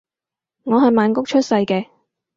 [0.63, 1.85] 我係曼谷出世嘅